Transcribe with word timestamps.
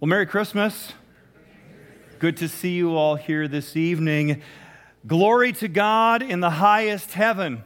Well, 0.00 0.08
Merry 0.08 0.26
Christmas. 0.26 0.92
Good 2.20 2.36
to 2.36 2.48
see 2.48 2.76
you 2.76 2.94
all 2.96 3.16
here 3.16 3.48
this 3.48 3.76
evening. 3.76 4.42
Glory 5.08 5.52
to 5.54 5.66
God 5.66 6.22
in 6.22 6.38
the 6.38 6.50
highest 6.50 7.14
heaven, 7.14 7.64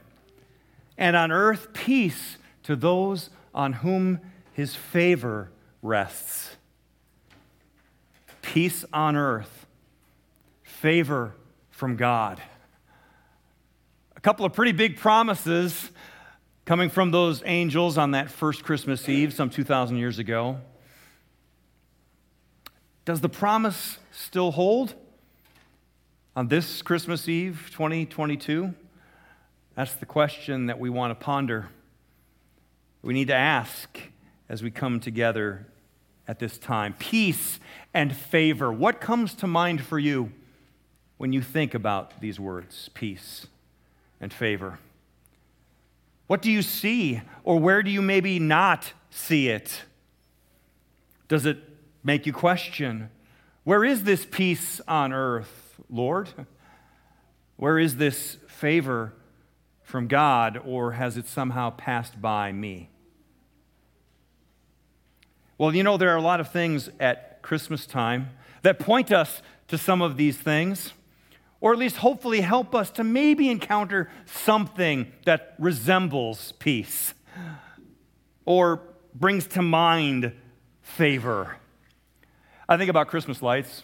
and 0.96 1.14
on 1.14 1.30
earth 1.30 1.74
peace 1.74 2.38
to 2.62 2.74
those 2.74 3.28
on 3.54 3.74
whom 3.74 4.18
his 4.54 4.74
favor 4.74 5.50
rests. 5.82 6.56
Peace 8.40 8.82
on 8.94 9.14
earth, 9.14 9.66
favor 10.62 11.34
from 11.68 11.96
God. 11.96 12.40
A 14.16 14.20
couple 14.20 14.46
of 14.46 14.54
pretty 14.54 14.72
big 14.72 14.96
promises 14.96 15.90
coming 16.64 16.88
from 16.88 17.10
those 17.10 17.42
angels 17.44 17.98
on 17.98 18.12
that 18.12 18.30
first 18.30 18.64
Christmas 18.64 19.06
Eve 19.06 19.34
some 19.34 19.50
2,000 19.50 19.98
years 19.98 20.18
ago. 20.18 20.58
Does 23.04 23.20
the 23.20 23.28
promise 23.28 23.98
still 24.12 24.52
hold 24.52 24.94
on 26.36 26.46
this 26.46 26.82
Christmas 26.82 27.28
Eve 27.28 27.68
2022? 27.72 28.74
That's 29.74 29.94
the 29.94 30.06
question 30.06 30.66
that 30.66 30.78
we 30.78 30.88
want 30.88 31.10
to 31.10 31.24
ponder. 31.24 31.68
We 33.02 33.12
need 33.12 33.26
to 33.26 33.34
ask 33.34 33.98
as 34.48 34.62
we 34.62 34.70
come 34.70 35.00
together 35.00 35.66
at 36.28 36.38
this 36.38 36.58
time. 36.58 36.94
Peace 36.96 37.58
and 37.92 38.14
favor. 38.14 38.72
What 38.72 39.00
comes 39.00 39.34
to 39.34 39.48
mind 39.48 39.80
for 39.80 39.98
you 39.98 40.30
when 41.16 41.32
you 41.32 41.42
think 41.42 41.74
about 41.74 42.20
these 42.20 42.38
words, 42.38 42.88
peace 42.94 43.48
and 44.20 44.32
favor? 44.32 44.78
What 46.28 46.40
do 46.40 46.52
you 46.52 46.62
see, 46.62 47.20
or 47.42 47.58
where 47.58 47.82
do 47.82 47.90
you 47.90 48.00
maybe 48.00 48.38
not 48.38 48.92
see 49.10 49.48
it? 49.48 49.82
Does 51.26 51.46
it 51.46 51.71
make 52.02 52.26
you 52.26 52.32
question 52.32 53.10
where 53.64 53.84
is 53.84 54.02
this 54.02 54.26
peace 54.28 54.80
on 54.88 55.12
earth, 55.12 55.80
Lord? 55.88 56.28
Where 57.56 57.78
is 57.78 57.96
this 57.96 58.38
favor 58.48 59.12
from 59.84 60.08
God, 60.08 60.60
or 60.64 60.92
has 60.92 61.16
it 61.16 61.28
somehow 61.28 61.70
passed 61.70 62.20
by 62.20 62.50
me? 62.50 62.90
Well, 65.58 65.74
you 65.74 65.84
know, 65.84 65.96
there 65.96 66.10
are 66.10 66.16
a 66.16 66.22
lot 66.22 66.40
of 66.40 66.50
things 66.50 66.90
at 66.98 67.40
Christmas 67.42 67.86
time 67.86 68.30
that 68.62 68.80
point 68.80 69.12
us 69.12 69.42
to 69.68 69.78
some 69.78 70.02
of 70.02 70.16
these 70.16 70.36
things, 70.36 70.92
or 71.60 71.72
at 71.72 71.78
least 71.78 71.98
hopefully 71.98 72.40
help 72.40 72.74
us 72.74 72.90
to 72.92 73.04
maybe 73.04 73.48
encounter 73.48 74.10
something 74.24 75.12
that 75.24 75.54
resembles 75.58 76.52
peace 76.58 77.14
or 78.44 78.80
brings 79.14 79.46
to 79.46 79.62
mind 79.62 80.32
favor. 80.80 81.58
I 82.72 82.78
think 82.78 82.88
about 82.88 83.08
Christmas 83.08 83.42
lights. 83.42 83.82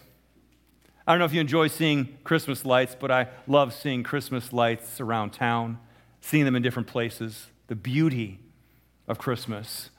I 1.05 1.11
don't 1.11 1.19
know 1.19 1.25
if 1.25 1.31
you 1.31 1.39
enjoy 1.39 1.67
seeing 1.67 2.17
Christmas 2.23 2.65
lights, 2.65 2.97
but 2.99 3.11
I 3.11 3.27
love 3.45 3.71
seeing 3.71 4.01
Christmas 4.01 4.51
lights 4.51 4.99
around 4.99 5.29
town, 5.29 5.77
seeing 6.21 6.43
them 6.43 6.55
in 6.55 6.63
different 6.63 6.87
places, 6.87 7.51
the 7.67 7.75
beauty 7.75 8.39
of 9.07 9.19
Christmas. 9.19 9.91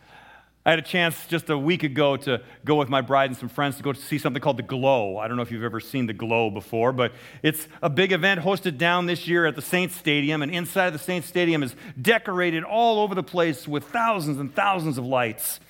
I 0.66 0.70
had 0.70 0.80
a 0.80 0.82
chance 0.82 1.28
just 1.28 1.48
a 1.50 1.56
week 1.56 1.84
ago 1.84 2.16
to 2.16 2.42
go 2.64 2.74
with 2.74 2.88
my 2.88 3.00
bride 3.00 3.30
and 3.30 3.36
some 3.36 3.48
friends 3.48 3.76
to 3.76 3.84
go 3.84 3.92
to 3.92 4.00
see 4.00 4.18
something 4.18 4.42
called 4.42 4.56
the 4.56 4.64
Glow. 4.64 5.18
I 5.18 5.28
don't 5.28 5.36
know 5.36 5.44
if 5.44 5.52
you've 5.52 5.62
ever 5.62 5.78
seen 5.78 6.06
the 6.06 6.12
Glow 6.12 6.50
before, 6.50 6.92
but 6.92 7.12
it's 7.44 7.68
a 7.80 7.88
big 7.88 8.10
event 8.10 8.40
hosted 8.40 8.76
down 8.76 9.06
this 9.06 9.28
year 9.28 9.46
at 9.46 9.54
the 9.54 9.62
Saints 9.62 9.94
Stadium, 9.94 10.42
and 10.42 10.52
inside 10.52 10.88
of 10.88 10.94
the 10.94 10.98
Saints 10.98 11.28
Stadium 11.28 11.62
is 11.62 11.76
decorated 12.02 12.64
all 12.64 12.98
over 12.98 13.14
the 13.14 13.22
place 13.22 13.68
with 13.68 13.84
thousands 13.84 14.40
and 14.40 14.52
thousands 14.52 14.98
of 14.98 15.06
lights. 15.06 15.60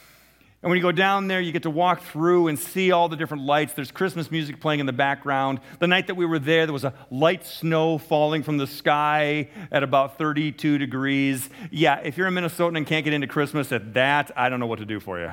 And 0.63 0.69
when 0.69 0.77
you 0.77 0.83
go 0.83 0.93
down 0.93 1.27
there, 1.27 1.41
you 1.41 1.53
get 1.53 1.63
to 1.63 1.71
walk 1.71 2.03
through 2.03 2.49
and 2.49 2.59
see 2.59 2.93
all 2.93 3.09
the 3.09 3.17
different 3.17 3.45
lights. 3.45 3.73
There's 3.73 3.91
Christmas 3.91 4.31
music 4.31 4.61
playing 4.61 4.81
in 4.81 4.87
the 4.87 4.93
background. 4.93 5.61
The 5.79 5.87
night 5.87 6.09
that 6.09 6.17
we 6.17 6.27
were 6.27 6.39
there, 6.39 6.67
there 6.67 6.73
was 6.75 6.85
a 6.85 6.93
light 7.11 7.47
snow 7.47 7.97
falling 7.97 8.43
from 8.43 8.59
the 8.59 8.67
sky 8.67 9.49
at 9.73 9.83
about 9.83 10.19
32 10.19 10.77
degrees. 10.77 11.49
Yeah, 11.71 12.01
if 12.05 12.19
you're 12.19 12.27
a 12.27 12.31
Minnesotan 12.31 12.77
and 12.77 12.87
can't 12.87 13.05
get 13.05 13.15
into 13.15 13.27
Christmas 13.27 13.73
at 13.73 13.95
that, 13.95 14.33
I 14.37 14.51
don't 14.51 14.61
know 14.61 14.67
what 14.67 14.81
to 14.81 14.85
do 14.85 15.01
for 15.01 15.19
you. 15.19 15.33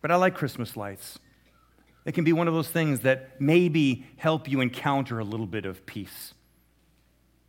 But 0.00 0.12
I 0.12 0.16
like 0.16 0.36
Christmas 0.36 0.76
lights. 0.76 1.18
They 2.04 2.12
can 2.12 2.22
be 2.22 2.32
one 2.32 2.46
of 2.46 2.54
those 2.54 2.68
things 2.68 3.00
that 3.00 3.40
maybe 3.40 4.06
help 4.16 4.48
you 4.48 4.60
encounter 4.60 5.18
a 5.18 5.24
little 5.24 5.46
bit 5.46 5.66
of 5.66 5.84
peace. 5.86 6.34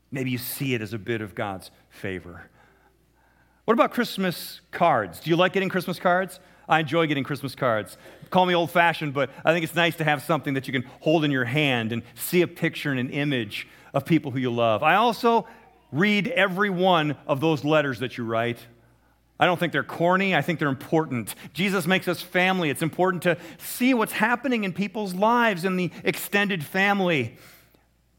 Maybe 0.10 0.32
you 0.32 0.40
see 0.40 0.74
it 0.74 0.82
as 0.82 0.94
a 0.94 0.98
bit 0.98 1.22
of 1.22 1.36
God's 1.36 1.70
favor. 1.90 2.50
What 3.72 3.76
about 3.76 3.94
Christmas 3.94 4.60
cards? 4.72 5.22
Do 5.22 5.30
you 5.30 5.38
like 5.38 5.54
getting 5.54 5.70
Christmas 5.70 5.98
cards? 5.98 6.42
I 6.68 6.82
enjoy 6.82 7.08
getting 7.08 7.24
Christmas 7.24 7.56
cards. 7.56 7.96
Call 8.30 8.46
me 8.46 8.54
old 8.54 8.70
fashioned, 8.70 9.14
but 9.14 9.30
I 9.46 9.54
think 9.54 9.64
it's 9.64 9.76
nice 9.76 9.96
to 9.96 10.04
have 10.04 10.24
something 10.24 10.56
that 10.56 10.68
you 10.68 10.74
can 10.74 10.84
hold 11.00 11.24
in 11.24 11.32
your 11.32 11.46
hand 11.46 11.94
and 11.94 12.04
see 12.14 12.42
a 12.42 12.48
picture 12.48 12.92
and 12.92 13.00
an 13.00 13.10
image 13.12 13.70
of 13.94 14.04
people 14.04 14.32
who 14.32 14.40
you 14.40 14.52
love. 14.52 14.84
I 14.84 14.96
also 14.96 15.48
read 15.90 16.28
every 16.28 16.70
one 16.70 17.16
of 17.26 17.40
those 17.40 17.64
letters 17.64 18.00
that 18.00 18.18
you 18.18 18.26
write. 18.26 18.58
I 19.40 19.46
don't 19.46 19.58
think 19.58 19.72
they're 19.72 19.84
corny. 19.84 20.36
I 20.36 20.42
think 20.42 20.60
they're 20.60 20.68
important. 20.68 21.34
Jesus 21.54 21.88
makes 21.88 22.10
us 22.10 22.22
family. 22.22 22.70
It's 22.70 22.82
important 22.82 23.24
to 23.24 23.38
see 23.58 23.94
what's 23.94 24.12
happening 24.12 24.66
in 24.66 24.74
people's 24.74 25.14
lives 25.14 25.64
in 25.64 25.78
the 25.78 25.92
extended 26.04 26.66
family. 26.66 27.38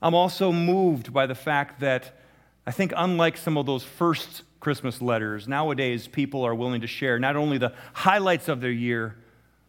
I'm 0.01 0.15
also 0.15 0.51
moved 0.51 1.13
by 1.13 1.27
the 1.27 1.35
fact 1.35 1.81
that 1.81 2.22
I 2.67 2.71
think, 2.71 2.93
unlike 2.97 3.37
some 3.37 3.57
of 3.57 3.67
those 3.67 3.83
first 3.83 4.43
Christmas 4.63 5.03
letters. 5.03 5.49
Nowadays, 5.49 6.07
people 6.07 6.45
are 6.45 6.55
willing 6.55 6.83
to 6.83 6.87
share 6.87 7.19
not 7.19 7.35
only 7.35 7.59
the 7.59 7.73
highlights 7.95 8.49
of 8.49 8.61
their 8.61 8.71
year, 8.71 9.17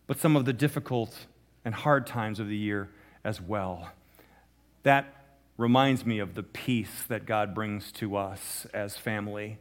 but 0.05 0.19
some 0.19 0.35
of 0.35 0.45
the 0.45 0.53
difficult 0.53 1.25
and 1.65 1.73
hard 1.73 2.05
times 2.05 2.39
of 2.39 2.47
the 2.47 2.55
year 2.55 2.89
as 3.23 3.41
well. 3.41 3.89
That 4.83 5.25
reminds 5.57 6.05
me 6.05 6.19
of 6.19 6.35
the 6.35 6.43
peace 6.43 7.05
that 7.07 7.25
God 7.25 7.55
brings 7.55 7.91
to 7.93 8.15
us 8.15 8.67
as 8.71 8.95
family 8.95 9.57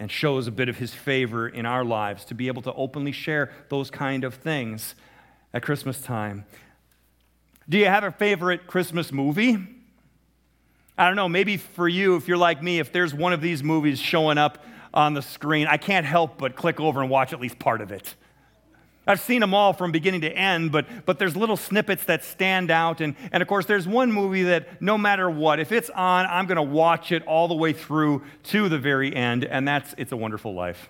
and 0.00 0.10
shows 0.10 0.48
a 0.48 0.52
bit 0.52 0.68
of 0.68 0.78
his 0.78 0.92
favor 0.92 1.48
in 1.48 1.64
our 1.64 1.84
lives 1.84 2.24
to 2.24 2.34
be 2.34 2.48
able 2.48 2.62
to 2.62 2.72
openly 2.72 3.12
share 3.12 3.52
those 3.68 3.88
kind 3.88 4.24
of 4.24 4.34
things 4.34 4.96
at 5.52 5.62
Christmas 5.62 6.00
time. 6.00 6.44
Do 7.68 7.78
you 7.78 7.86
have 7.86 8.02
a 8.02 8.10
favorite 8.10 8.66
Christmas 8.66 9.12
movie? 9.12 9.58
I 10.96 11.06
don't 11.06 11.16
know, 11.16 11.28
maybe 11.28 11.56
for 11.56 11.88
you, 11.88 12.16
if 12.16 12.28
you're 12.28 12.36
like 12.36 12.62
me, 12.62 12.78
if 12.78 12.92
there's 12.92 13.12
one 13.12 13.32
of 13.32 13.40
these 13.40 13.64
movies 13.64 13.98
showing 13.98 14.38
up 14.38 14.64
on 14.92 15.14
the 15.14 15.22
screen, 15.22 15.66
I 15.66 15.76
can't 15.76 16.06
help 16.06 16.38
but 16.38 16.54
click 16.54 16.78
over 16.78 17.00
and 17.00 17.10
watch 17.10 17.32
at 17.32 17.40
least 17.40 17.58
part 17.58 17.80
of 17.80 17.90
it. 17.90 18.14
I've 19.06 19.20
seen 19.20 19.40
them 19.40 19.52
all 19.52 19.72
from 19.72 19.92
beginning 19.92 20.22
to 20.22 20.30
end, 20.30 20.72
but, 20.72 20.86
but 21.04 21.18
there's 21.18 21.36
little 21.36 21.56
snippets 21.56 22.04
that 22.04 22.24
stand 22.24 22.70
out. 22.70 23.00
And, 23.00 23.16
and 23.32 23.42
of 23.42 23.48
course, 23.48 23.66
there's 23.66 23.86
one 23.86 24.10
movie 24.10 24.44
that 24.44 24.80
no 24.80 24.96
matter 24.96 25.28
what, 25.28 25.60
if 25.60 25.72
it's 25.72 25.90
on, 25.90 26.26
I'm 26.26 26.46
going 26.46 26.56
to 26.56 26.62
watch 26.62 27.12
it 27.12 27.22
all 27.26 27.48
the 27.48 27.54
way 27.54 27.72
through 27.72 28.22
to 28.44 28.68
the 28.68 28.78
very 28.78 29.14
end, 29.14 29.44
and 29.44 29.68
that's 29.68 29.94
It's 29.98 30.12
a 30.12 30.16
Wonderful 30.16 30.54
Life. 30.54 30.88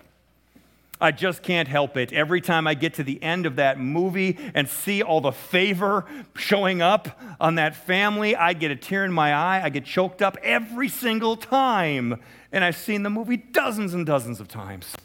I 0.99 1.11
just 1.11 1.43
can't 1.43 1.67
help 1.67 1.97
it. 1.97 2.13
Every 2.13 2.39
time 2.39 2.67
I 2.67 2.73
get 2.73 2.93
to 2.95 3.03
the 3.03 3.21
end 3.21 3.45
of 3.45 3.57
that 3.57 3.79
movie 3.79 4.37
and 4.53 4.69
see 4.69 5.01
all 5.01 5.19
the 5.19 5.33
favor 5.33 6.05
showing 6.35 6.81
up 6.81 7.19
on 7.39 7.55
that 7.55 7.75
family, 7.75 8.35
I 8.35 8.53
get 8.53 8.71
a 8.71 8.75
tear 8.75 9.03
in 9.03 9.11
my 9.11 9.33
eye. 9.33 9.61
I 9.61 9.69
get 9.69 9.83
choked 9.83 10.21
up 10.21 10.37
every 10.41 10.87
single 10.87 11.35
time. 11.35 12.21
And 12.51 12.63
I've 12.63 12.77
seen 12.77 13.03
the 13.03 13.09
movie 13.09 13.37
dozens 13.37 13.93
and 13.93 14.05
dozens 14.05 14.39
of 14.39 14.47
times. 14.47 14.95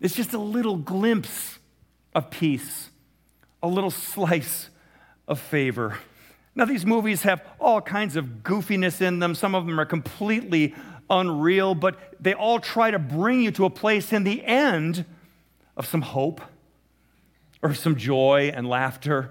It's 0.00 0.14
just 0.14 0.32
a 0.32 0.38
little 0.38 0.76
glimpse 0.76 1.58
of 2.14 2.30
peace, 2.30 2.90
a 3.62 3.68
little 3.68 3.90
slice 3.90 4.70
of 5.26 5.40
favor. 5.40 5.98
Now, 6.54 6.66
these 6.66 6.86
movies 6.86 7.22
have 7.22 7.42
all 7.58 7.80
kinds 7.80 8.14
of 8.14 8.26
goofiness 8.44 9.00
in 9.00 9.18
them. 9.18 9.34
Some 9.34 9.56
of 9.56 9.66
them 9.66 9.80
are 9.80 9.86
completely 9.86 10.72
unreal, 11.10 11.74
but 11.74 11.98
they 12.20 12.34
all 12.34 12.60
try 12.60 12.90
to 12.90 12.98
bring 12.98 13.42
you 13.42 13.50
to 13.52 13.64
a 13.64 13.70
place 13.70 14.12
in 14.12 14.24
the 14.24 14.44
end 14.44 15.04
of 15.76 15.86
some 15.86 16.02
hope 16.02 16.40
or 17.62 17.74
some 17.74 17.96
joy 17.96 18.50
and 18.54 18.68
laughter, 18.68 19.30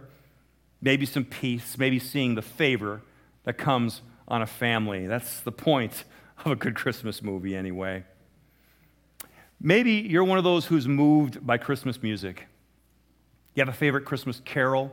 maybe 0.82 1.06
some 1.06 1.26
peace, 1.26 1.78
maybe 1.78 2.00
seeing 2.00 2.36
the 2.36 2.42
favor 2.42 3.02
that 3.44 3.58
comes 3.58 4.02
on 4.28 4.42
a 4.42 4.48
family. 4.48 5.08
That's 5.08 5.42
the 5.42 5.52
point 5.52 6.04
of 6.46 6.52
a 6.52 6.56
good 6.56 6.76
Christmas 6.76 7.22
movie, 7.22 7.56
anyway. 7.56 8.04
Maybe 9.62 9.94
you're 9.94 10.24
one 10.24 10.38
of 10.38 10.44
those 10.44 10.66
who's 10.66 10.88
moved 10.88 11.46
by 11.46 11.58
Christmas 11.58 12.02
music. 12.04 12.48
You 13.56 13.62
have 13.62 13.70
a 13.70 13.78
favorite 13.78 14.06
Christmas 14.06 14.42
carol 14.44 14.92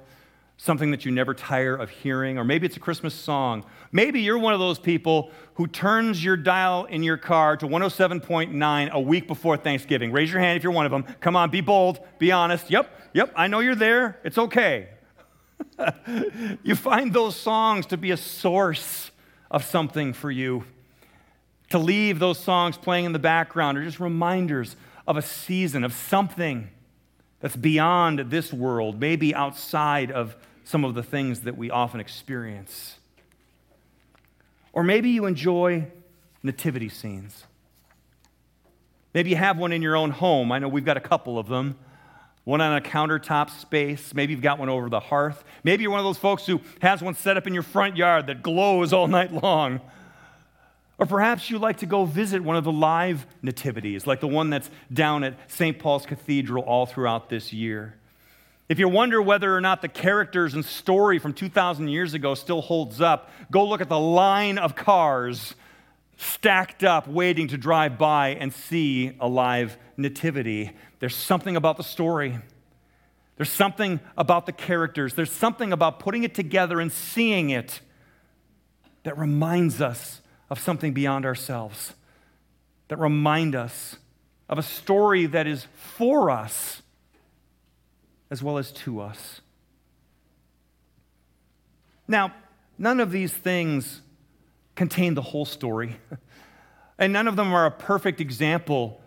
something 0.63 0.91
that 0.91 1.07
you 1.07 1.11
never 1.11 1.33
tire 1.33 1.75
of 1.75 1.89
hearing, 1.89 2.37
or 2.37 2.45
maybe 2.45 2.67
it's 2.67 2.77
a 2.77 2.81
Christmas 2.81 3.15
song. 3.15 3.65
Maybe 3.93 4.21
you're 4.21 4.39
one 4.39 4.53
of 4.53 4.61
those 4.61 4.79
people 4.79 5.31
who 5.55 5.67
turns 5.67 6.23
your 6.23 6.37
dial 6.37 6.85
in 6.85 7.03
your 7.03 7.17
car 7.17 7.57
to 7.57 7.67
107.9 7.67 8.91
a 8.91 9.01
week 9.01 9.27
before 9.27 9.57
Thanksgiving. 9.57 10.13
Raise 10.13 10.31
your 10.31 10.39
hand 10.39 10.59
if 10.59 10.63
you're 10.63 10.71
one 10.71 10.85
of 10.85 10.93
them. 10.93 11.05
Come 11.21 11.35
on, 11.35 11.49
be 11.49 11.63
bold, 11.63 12.01
be 12.19 12.31
honest. 12.31 12.71
Yep, 12.71 12.95
yep, 13.15 13.33
I 13.35 13.47
know 13.47 13.61
you're 13.61 13.75
there. 13.75 14.21
It's 14.23 14.37
okay. 14.37 14.91
you 16.63 16.75
find 16.75 17.15
those 17.15 17.37
songs 17.37 17.87
to 17.87 17.97
be 17.97 18.11
a 18.11 18.19
source 18.19 19.13
of 19.51 19.65
something 19.65 20.13
for 20.13 20.31
you. 20.31 20.65
To 21.71 21.79
leave 21.79 22.19
those 22.19 22.39
songs 22.39 22.77
playing 22.77 23.07
in 23.07 23.13
the 23.13 23.19
background 23.19 23.79
are 23.79 23.85
just 23.85 23.99
reminders 23.99 24.77
of 25.07 25.17
a 25.17 25.23
season, 25.23 25.85
of 25.85 25.95
something 25.95 26.69
that's 27.41 27.57
beyond 27.57 28.31
this 28.31 28.53
world, 28.53 29.01
maybe 29.01 29.35
outside 29.35 30.11
of 30.11 30.37
some 30.71 30.85
of 30.85 30.95
the 30.95 31.03
things 31.03 31.41
that 31.41 31.57
we 31.57 31.69
often 31.69 31.99
experience. 31.99 32.97
Or 34.73 34.85
maybe 34.85 35.11
you 35.11 35.27
enjoy 35.27 35.89
nativity 36.45 36.89
scenes. 36.89 37.43
Maybe 39.13 39.31
you 39.31 39.37
have 39.37 39.59
one 39.59 39.73
in 39.73 39.83
your 39.83 39.97
own 39.97 40.13
home. 40.13 40.53
I 40.53 40.61
know 40.61 40.69
we've 40.69 40.85
got 40.85 40.97
a 40.97 41.01
couple 41.01 41.41
of 41.41 41.49
them. 41.49 41.77
One 42.45 42.61
on 42.61 42.77
a 42.77 42.81
countertop 42.81 43.51
space. 43.51 44.15
Maybe 44.15 44.33
you've 44.33 44.43
got 44.43 44.61
one 44.61 44.69
over 44.69 44.89
the 44.89 45.01
hearth. 45.01 45.43
Maybe 45.65 45.83
you're 45.83 45.91
one 45.91 45.99
of 45.99 46.07
those 46.07 46.19
folks 46.19 46.47
who 46.47 46.61
has 46.81 47.03
one 47.03 47.15
set 47.15 47.37
up 47.37 47.49
in 47.49 47.53
your 47.53 47.65
front 47.65 47.97
yard 47.97 48.29
that 48.29 48.41
glows 48.41 48.93
all 48.93 49.09
night 49.19 49.33
long. 49.33 49.81
Or 50.99 51.07
perhaps 51.07 51.51
you 51.51 51.59
like 51.59 51.79
to 51.79 51.87
go 51.87 52.05
visit 52.05 52.45
one 52.45 52.55
of 52.55 52.63
the 52.63 52.71
live 52.71 53.27
nativities, 53.43 54.07
like 54.07 54.21
the 54.21 54.29
one 54.29 54.51
that's 54.51 54.71
down 54.93 55.25
at 55.25 55.51
St. 55.51 55.81
Paul's 55.81 56.07
Cathedral 56.07 56.63
all 56.63 56.87
throughout 56.87 57.29
this 57.29 57.53
year. 57.53 57.97
If 58.71 58.79
you 58.79 58.89
wonder 58.89 59.21
whether 59.21 59.53
or 59.53 59.61
not 59.61 59.83
the 59.83 59.89
characters 59.89 60.55
and 60.55 60.65
story 60.65 61.19
from 61.19 61.33
2,000 61.33 61.89
years 61.89 62.15
ago 62.15 62.37
still 62.37 62.63
holds 62.63 63.01
up, 63.01 63.29
go 63.51 63.67
look 63.67 63.81
at 63.81 63.89
the 63.89 63.99
line 63.99 64.59
of 64.59 64.77
cars 64.77 65.57
stacked 66.17 66.85
up 66.85 67.09
waiting 67.09 67.49
to 67.49 67.59
drive 67.59 67.99
by 67.99 68.29
and 68.29 68.53
see 68.53 69.17
a 69.19 69.27
live 69.27 69.77
nativity. 69.97 70.71
There's 71.01 71.17
something 71.17 71.57
about 71.57 71.79
the 71.79 71.83
story. 71.83 72.39
There's 73.37 73.51
something 73.51 73.99
about 74.17 74.47
the 74.47 74.53
characters. 74.53 75.15
There's 75.15 75.33
something 75.33 75.73
about 75.73 75.99
putting 75.99 76.23
it 76.23 76.37
together 76.37 76.79
and 76.79 76.93
seeing 76.93 77.51
it 77.51 77.81
that 79.03 79.19
reminds 79.19 79.81
us 79.81 80.21
of 80.49 80.61
something 80.61 80.93
beyond 80.93 81.27
ourselves, 81.27 81.95
that 82.87 83.01
remind 83.01 83.57
us 83.57 83.97
of 84.49 84.59
a 84.59 84.63
story 84.63 85.27
that 85.27 85.49
is 85.49 85.67
for 85.75 86.31
us 86.31 86.83
as 88.31 88.43
well 88.43 88.59
as 88.59 88.71
to 88.73 89.01
us. 89.01 89.41
Now, 92.07 92.33
none 92.79 93.01
of 93.01 93.11
these 93.11 93.33
things 93.33 94.03
contain 94.75 95.15
the 95.15 95.23
whole 95.23 95.45
story, 95.45 95.97
and 96.99 97.13
none 97.13 97.29
of 97.29 97.37
them 97.37 97.53
are 97.53 97.67
a 97.67 97.71
perfect 97.71 98.21
example 98.21 99.01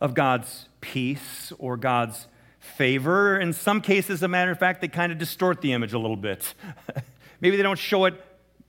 of 0.00 0.14
God's 0.14 0.68
peace 0.80 1.52
or 1.58 1.76
God's 1.76 2.26
favor. 2.58 3.38
In 3.38 3.52
some 3.52 3.80
cases, 3.80 4.10
as 4.10 4.22
a 4.22 4.28
matter 4.28 4.50
of 4.50 4.58
fact, 4.58 4.80
they 4.80 4.88
kind 4.88 5.12
of 5.12 5.18
distort 5.18 5.60
the 5.60 5.72
image 5.72 5.92
a 5.92 5.98
little 5.98 6.16
bit. 6.16 6.54
Maybe 7.40 7.56
they 7.56 7.62
don't 7.62 7.78
show 7.78 8.04
it 8.04 8.14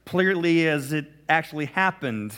clearly 0.06 0.68
as 0.68 0.94
it 0.94 1.06
actually 1.30 1.66
happened. 1.66 2.34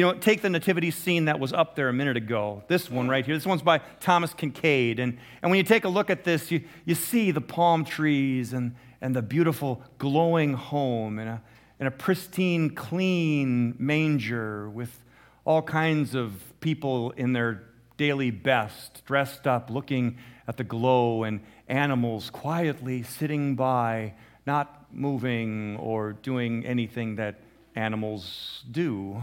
You 0.00 0.06
know, 0.06 0.14
take 0.14 0.40
the 0.40 0.48
nativity 0.48 0.90
scene 0.90 1.26
that 1.26 1.38
was 1.38 1.52
up 1.52 1.76
there 1.76 1.90
a 1.90 1.92
minute 1.92 2.16
ago. 2.16 2.64
This 2.68 2.90
one 2.90 3.10
right 3.10 3.22
here. 3.22 3.34
This 3.34 3.44
one's 3.44 3.60
by 3.60 3.82
Thomas 4.00 4.32
Kinkade. 4.32 4.98
And, 4.98 5.18
and 5.42 5.50
when 5.50 5.58
you 5.58 5.62
take 5.62 5.84
a 5.84 5.90
look 5.90 6.08
at 6.08 6.24
this, 6.24 6.50
you, 6.50 6.62
you 6.86 6.94
see 6.94 7.32
the 7.32 7.42
palm 7.42 7.84
trees 7.84 8.54
and, 8.54 8.74
and 9.02 9.14
the 9.14 9.20
beautiful 9.20 9.82
glowing 9.98 10.54
home 10.54 11.18
and 11.18 11.28
a, 11.28 11.42
and 11.78 11.86
a 11.86 11.90
pristine, 11.90 12.70
clean 12.70 13.74
manger 13.78 14.70
with 14.70 15.04
all 15.44 15.60
kinds 15.60 16.14
of 16.14 16.32
people 16.60 17.10
in 17.10 17.34
their 17.34 17.64
daily 17.98 18.30
best, 18.30 19.04
dressed 19.04 19.46
up, 19.46 19.68
looking 19.68 20.16
at 20.48 20.56
the 20.56 20.64
glow, 20.64 21.24
and 21.24 21.40
animals 21.68 22.30
quietly 22.30 23.02
sitting 23.02 23.54
by, 23.54 24.14
not 24.46 24.86
moving 24.90 25.76
or 25.76 26.14
doing 26.14 26.64
anything 26.64 27.16
that 27.16 27.38
animals 27.74 28.64
do. 28.70 29.20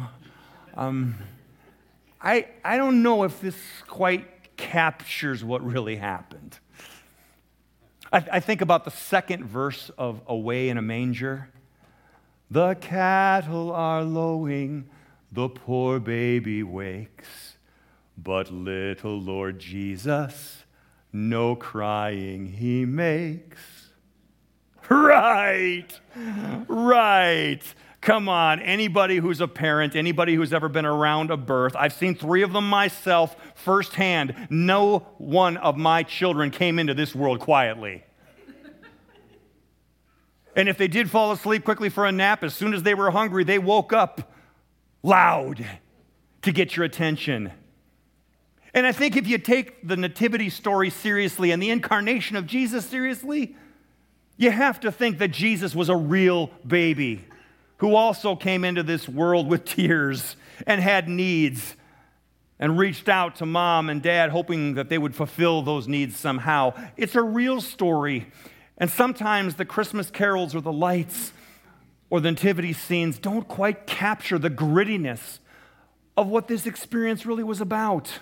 Um, 0.77 1.15
I, 2.21 2.45
I 2.63 2.77
don't 2.77 3.01
know 3.01 3.23
if 3.23 3.41
this 3.41 3.57
quite 3.87 4.55
captures 4.57 5.43
what 5.43 5.65
really 5.65 5.95
happened. 5.95 6.59
I, 8.13 8.23
I 8.33 8.39
think 8.39 8.61
about 8.61 8.85
the 8.85 8.91
second 8.91 9.45
verse 9.45 9.89
of 9.97 10.21
Away 10.27 10.69
in 10.69 10.77
a 10.77 10.83
Manger. 10.83 11.49
The 12.51 12.75
cattle 12.75 13.71
are 13.71 14.03
lowing, 14.03 14.87
the 15.31 15.49
poor 15.49 15.99
baby 15.99 16.61
wakes, 16.61 17.57
but 18.15 18.51
little 18.51 19.19
Lord 19.19 19.57
Jesus, 19.57 20.63
no 21.11 21.55
crying 21.55 22.45
he 22.45 22.85
makes. 22.85 23.59
Right, 24.89 25.99
right. 26.69 27.61
Come 28.01 28.29
on, 28.29 28.61
anybody 28.61 29.17
who's 29.17 29.41
a 29.41 29.47
parent, 29.47 29.95
anybody 29.95 30.35
who's 30.35 30.53
ever 30.53 30.69
been 30.69 30.85
around 30.85 31.31
a 31.31 31.37
birth, 31.37 31.75
I've 31.75 31.93
seen 31.93 32.15
three 32.15 32.43
of 32.43 32.53
them 32.53 32.69
myself 32.69 33.35
firsthand. 33.55 34.47
No 34.49 34.99
one 35.17 35.57
of 35.57 35.77
my 35.77 36.03
children 36.03 36.51
came 36.51 36.79
into 36.79 36.93
this 36.93 37.15
world 37.15 37.39
quietly. 37.39 38.03
And 40.55 40.67
if 40.67 40.77
they 40.77 40.87
did 40.87 41.11
fall 41.11 41.31
asleep 41.31 41.63
quickly 41.63 41.89
for 41.89 42.05
a 42.05 42.11
nap, 42.11 42.43
as 42.43 42.53
soon 42.55 42.73
as 42.73 42.81
they 42.81 42.95
were 42.95 43.11
hungry, 43.11 43.43
they 43.43 43.59
woke 43.59 43.93
up 43.93 44.33
loud 45.03 45.63
to 46.41 46.51
get 46.51 46.75
your 46.75 46.83
attention. 46.83 47.51
And 48.73 48.87
I 48.87 48.91
think 48.91 49.15
if 49.15 49.27
you 49.27 49.37
take 49.37 49.87
the 49.87 49.95
nativity 49.95 50.49
story 50.49 50.89
seriously 50.89 51.51
and 51.51 51.61
the 51.61 51.69
incarnation 51.69 52.37
of 52.37 52.47
Jesus 52.47 52.85
seriously, 52.85 53.55
you 54.35 54.49
have 54.49 54.79
to 54.79 54.91
think 54.91 55.19
that 55.19 55.29
Jesus 55.29 55.75
was 55.75 55.89
a 55.89 55.95
real 55.95 56.51
baby 56.65 57.25
who 57.77 57.95
also 57.95 58.35
came 58.35 58.63
into 58.63 58.83
this 58.83 59.07
world 59.07 59.47
with 59.47 59.65
tears 59.65 60.35
and 60.65 60.81
had 60.81 61.07
needs 61.07 61.75
and 62.59 62.77
reached 62.77 63.07
out 63.07 63.35
to 63.35 63.45
mom 63.45 63.89
and 63.89 64.01
dad 64.01 64.31
hoping 64.31 64.73
that 64.73 64.89
they 64.89 64.97
would 64.97 65.15
fulfill 65.15 65.61
those 65.61 65.87
needs 65.87 66.17
somehow. 66.17 66.73
It's 66.97 67.15
a 67.15 67.21
real 67.21 67.61
story. 67.61 68.27
And 68.77 68.89
sometimes 68.89 69.55
the 69.55 69.65
Christmas 69.65 70.09
carols 70.09 70.55
or 70.55 70.61
the 70.61 70.71
lights 70.71 71.33
or 72.09 72.19
the 72.19 72.31
nativity 72.31 72.73
scenes 72.73 73.19
don't 73.19 73.47
quite 73.47 73.85
capture 73.85 74.39
the 74.39 74.49
grittiness 74.49 75.39
of 76.15 76.27
what 76.27 76.47
this 76.47 76.65
experience 76.65 77.25
really 77.25 77.43
was 77.43 77.61
about. 77.61 78.19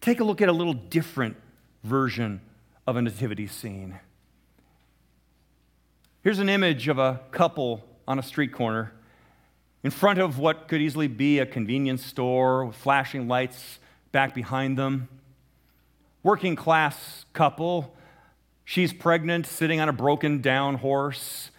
Take 0.00 0.20
a 0.20 0.24
look 0.24 0.40
at 0.40 0.48
a 0.48 0.52
little 0.52 0.74
different 0.74 1.36
version 1.82 2.40
of 2.86 2.96
a 2.96 3.02
nativity 3.02 3.46
scene. 3.46 3.98
Here's 6.22 6.38
an 6.38 6.48
image 6.48 6.86
of 6.86 7.00
a 7.00 7.20
couple 7.32 7.82
on 8.06 8.20
a 8.20 8.22
street 8.22 8.52
corner 8.52 8.92
in 9.82 9.90
front 9.90 10.20
of 10.20 10.38
what 10.38 10.68
could 10.68 10.80
easily 10.80 11.08
be 11.08 11.40
a 11.40 11.46
convenience 11.46 12.06
store 12.06 12.64
with 12.64 12.76
flashing 12.76 13.26
lights 13.26 13.80
back 14.12 14.32
behind 14.32 14.78
them. 14.78 15.08
Working 16.22 16.54
class 16.54 17.24
couple. 17.32 17.92
She's 18.64 18.92
pregnant, 18.92 19.46
sitting 19.46 19.80
on 19.80 19.88
a 19.88 19.92
broken 19.92 20.40
down 20.40 20.76
horse. 20.76 21.50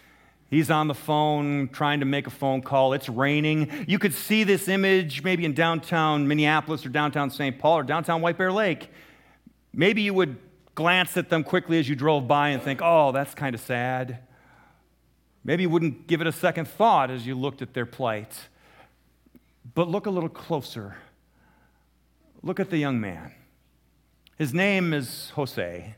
He's 0.49 0.71
on 0.71 0.87
the 0.87 0.93
phone 0.93 1.67
trying 1.73 1.99
to 1.99 2.05
make 2.05 2.25
a 2.25 2.31
phone 2.31 2.61
call. 2.61 2.93
It's 2.93 3.09
raining. 3.09 3.69
You 3.85 3.99
could 3.99 4.13
see 4.13 4.45
this 4.45 4.69
image 4.69 5.23
maybe 5.23 5.43
in 5.43 5.53
downtown 5.53 6.25
Minneapolis 6.25 6.85
or 6.85 6.89
downtown 6.89 7.29
St. 7.31 7.59
Paul 7.59 7.79
or 7.79 7.83
downtown 7.83 8.21
White 8.21 8.37
Bear 8.37 8.53
Lake. 8.53 8.89
Maybe 9.73 10.03
you 10.03 10.13
would 10.13 10.37
glance 10.73 11.17
at 11.17 11.27
them 11.27 11.43
quickly 11.43 11.79
as 11.79 11.89
you 11.89 11.97
drove 11.97 12.29
by 12.29 12.51
and 12.51 12.63
think, 12.63 12.79
oh, 12.81 13.11
that's 13.11 13.33
kind 13.33 13.53
of 13.53 13.59
sad. 13.59 14.19
Maybe 15.43 15.63
you 15.63 15.69
wouldn't 15.69 16.07
give 16.07 16.21
it 16.21 16.27
a 16.27 16.31
second 16.31 16.67
thought 16.67 17.11
as 17.11 17.27
you 17.27 17.35
looked 17.35 17.61
at 17.61 17.73
their 17.73 17.85
plight. 17.85 18.33
But 19.73 19.89
look 19.89 20.05
a 20.05 20.09
little 20.09 20.29
closer. 20.29 20.95
Look 22.41 22.59
at 22.59 22.69
the 22.69 22.77
young 22.77 22.99
man. 22.99 23.31
His 24.37 24.53
name 24.53 24.93
is 24.93 25.31
Jose. 25.35 25.95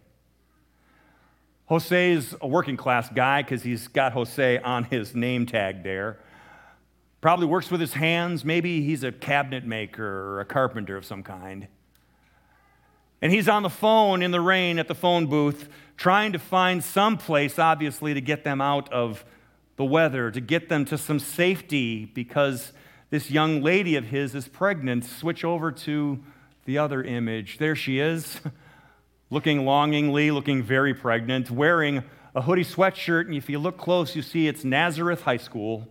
Jose 1.68 2.12
is 2.12 2.36
a 2.42 2.48
working 2.48 2.78
class 2.78 3.10
guy 3.10 3.42
because 3.42 3.64
he's 3.64 3.88
got 3.88 4.14
Jose 4.14 4.60
on 4.60 4.84
his 4.84 5.16
name 5.16 5.46
tag 5.46 5.84
there. 5.84 6.20
Probably 7.22 7.48
works 7.48 7.72
with 7.72 7.82
his 7.82 7.94
hands. 7.94 8.46
Maybe 8.46 8.84
he's 8.84 9.04
a 9.04 9.12
cabinet 9.12 9.66
maker 9.66 10.06
or 10.06 10.42
a 10.42 10.46
carpenter 10.46 10.96
of 10.96 11.06
some 11.06 11.24
kind. 11.24 11.68
And 13.26 13.34
he's 13.34 13.50
on 13.50 13.64
the 13.64 13.72
phone 13.72 14.22
in 14.22 14.30
the 14.30 14.40
rain 14.40 14.78
at 14.78 14.88
the 14.88 14.94
phone 14.94 15.26
booth 15.26 15.68
trying 15.98 16.34
to 16.34 16.38
find 16.38 16.84
some 16.84 17.18
place, 17.18 17.58
obviously, 17.58 18.14
to 18.14 18.22
get 18.22 18.44
them 18.44 18.62
out 18.62 18.94
of 18.94 19.26
the 19.78 19.84
weather, 19.84 20.30
to 20.30 20.40
get 20.40 20.70
them 20.70 20.86
to 20.86 20.96
some 20.96 21.18
safety 21.18 22.06
because 22.06 22.72
this 23.10 23.32
young 23.32 23.64
lady 23.64 23.96
of 23.96 24.04
his 24.04 24.36
is 24.36 24.48
pregnant. 24.48 25.06
Switch 25.06 25.44
over 25.44 25.72
to 25.72 26.24
the 26.66 26.78
other 26.78 27.04
image. 27.04 27.58
There 27.58 27.76
she 27.76 27.98
is, 27.98 28.42
looking 29.32 29.66
longingly, 29.66 30.30
looking 30.30 30.62
very 30.62 30.94
pregnant, 30.94 31.50
wearing 31.50 32.04
a 32.36 32.44
hoodie 32.44 32.64
sweatshirt. 32.64 33.26
And 33.26 33.34
if 33.34 33.50
you 33.50 33.58
look 33.58 33.80
close, 33.80 34.16
you 34.16 34.22
see 34.22 34.48
it's 34.48 34.64
Nazareth 34.64 35.24
High 35.24 35.38
School, 35.38 35.88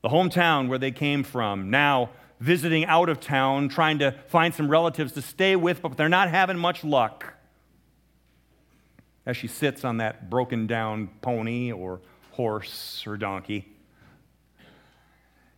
the 0.00 0.08
hometown 0.08 0.68
where 0.68 0.78
they 0.78 0.92
came 0.92 1.22
from. 1.22 1.68
Now, 1.68 2.08
visiting 2.40 2.84
out 2.84 3.08
of 3.08 3.20
town, 3.20 3.68
trying 3.68 3.98
to 4.00 4.12
find 4.28 4.54
some 4.54 4.68
relatives 4.70 5.12
to 5.12 5.22
stay 5.22 5.56
with, 5.56 5.82
but 5.82 5.96
they're 5.96 6.08
not 6.08 6.28
having 6.30 6.58
much 6.58 6.84
luck. 6.84 7.34
As 9.24 9.36
she 9.36 9.48
sits 9.48 9.84
on 9.84 9.96
that 9.96 10.30
broken 10.30 10.66
down 10.66 11.08
pony 11.20 11.72
or 11.72 12.00
horse 12.32 13.04
or 13.06 13.16
donkey. 13.16 13.66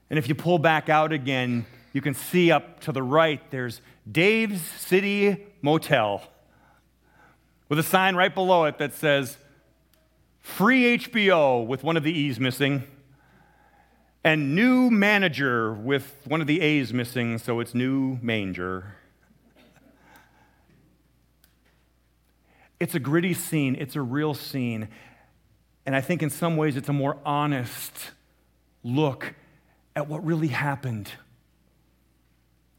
And 0.09 0.19
if 0.19 0.29
you 0.29 0.35
pull 0.35 0.59
back 0.59 0.89
out 0.89 1.13
again, 1.13 1.67
you 1.93 2.01
can 2.01 2.15
see 2.15 2.51
up 2.51 2.81
to 2.81 2.93
the 2.93 3.03
right 3.03 3.41
there's 3.51 3.81
Dave's 4.11 4.63
City 4.63 5.47
Motel 5.61 6.23
with 7.69 7.79
a 7.79 7.83
sign 7.83 8.17
right 8.17 8.35
below 8.35 8.65
it 8.65 8.79
that 8.79 8.95
says 8.95 9.37
free 10.41 10.99
HBO 10.99 11.67
with 11.67 11.85
one 11.85 11.97
of 11.97 12.03
the 12.03 12.13
E's 12.13 12.41
missing, 12.41 12.85
and 14.29 14.55
new 14.55 14.91
manager 14.91 15.73
with 15.73 16.21
one 16.27 16.43
of 16.43 16.47
the 16.47 16.61
A's 16.61 16.93
missing, 16.93 17.39
so 17.39 17.61
it's 17.61 17.75
new 17.75 18.19
manger. 18.21 18.95
It's 22.79 22.95
a 22.95 23.01
gritty 23.01 23.33
scene, 23.33 23.75
it's 23.81 23.97
a 23.97 24.03
real 24.03 24.35
scene. 24.35 24.89
And 25.87 25.97
I 25.97 26.03
think 26.03 26.23
in 26.23 26.29
some 26.29 26.59
ways 26.59 26.77
it's 26.77 26.91
a 26.91 26.93
more 26.93 27.17
honest 27.25 28.11
look 28.85 29.35
at 29.97 30.09
what 30.09 30.23
really 30.27 30.49
happened. 30.49 31.11